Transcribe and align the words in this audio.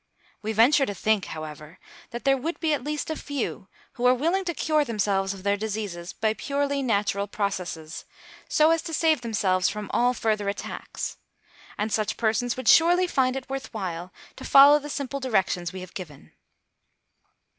We 0.41 0.51
venture 0.51 0.87
to 0.87 0.95
think, 0.95 1.25
however, 1.25 1.77
that 2.09 2.23
there 2.25 2.35
would 2.35 2.59
be 2.59 2.73
at 2.73 2.83
least 2.83 3.11
a 3.11 3.15
few 3.15 3.67
who 3.93 4.07
are 4.07 4.15
willing 4.15 4.43
to 4.45 4.53
cure 4.55 4.83
themselves 4.83 5.31
of 5.31 5.43
their 5.43 5.55
diseases 5.55 6.11
by 6.11 6.33
purely 6.33 6.81
natural 6.81 7.27
processes, 7.27 8.05
so 8.49 8.71
as 8.71 8.81
to 8.81 8.95
save 8.95 9.21
themselves 9.21 9.69
from 9.69 9.91
all 9.93 10.15
further 10.15 10.49
attacks; 10.49 11.17
and 11.77 11.93
such 11.93 12.17
persons 12.17 12.57
would 12.57 12.67
surely 12.67 13.05
find 13.05 13.35
it 13.35 13.47
worth 13.47 13.71
while 13.75 14.11
to 14.37 14.43
follow 14.43 14.79
the 14.79 14.89
simple 14.89 15.19
directions 15.19 15.71
we 15.71 15.81
have 15.81 15.93
given. 15.93 16.31